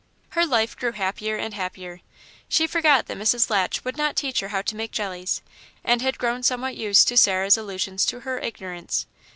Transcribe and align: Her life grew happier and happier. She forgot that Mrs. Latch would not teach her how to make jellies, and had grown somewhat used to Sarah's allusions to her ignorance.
Her 0.29 0.47
life 0.47 0.75
grew 0.75 0.93
happier 0.93 1.35
and 1.37 1.53
happier. 1.53 2.01
She 2.49 2.65
forgot 2.65 3.05
that 3.05 3.19
Mrs. 3.19 3.51
Latch 3.51 3.85
would 3.85 3.97
not 3.97 4.15
teach 4.15 4.39
her 4.39 4.47
how 4.47 4.63
to 4.63 4.75
make 4.75 4.89
jellies, 4.91 5.43
and 5.83 6.01
had 6.01 6.17
grown 6.17 6.41
somewhat 6.41 6.75
used 6.75 7.07
to 7.09 7.17
Sarah's 7.17 7.55
allusions 7.55 8.03
to 8.07 8.21
her 8.21 8.39
ignorance. 8.39 9.05